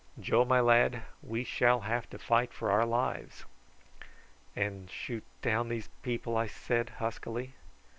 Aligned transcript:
Joe, 0.19 0.45
my 0.45 0.59
lad, 0.59 1.03
we 1.21 1.43
shall 1.43 1.81
have 1.81 2.09
to 2.09 2.17
fight 2.17 2.51
for 2.53 2.71
our 2.71 2.87
lives." 2.87 3.45
"And 4.55 4.89
shoot 4.89 5.23
down 5.43 5.69
these 5.69 5.89
people?" 6.01 6.35
I 6.37 6.47
said 6.47 6.89
huskily. 6.97 7.53